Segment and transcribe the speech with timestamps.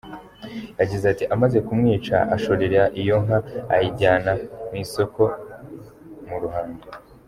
[0.79, 3.37] Yagize ati “…Amaze kumwica ashorera iyo nka
[3.73, 4.31] ayijyana
[4.69, 5.21] mu isoko
[6.27, 6.83] mu Ruhango.